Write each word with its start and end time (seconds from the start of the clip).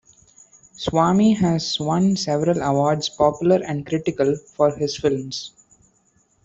Swamy 0.77 1.37
has 1.37 1.79
won 1.79 2.15
several 2.15 2.59
awards, 2.63 3.07
popular 3.07 3.57
and 3.63 3.85
critical, 3.85 4.35
for 4.35 4.75
his 4.75 4.97
films. 4.97 5.51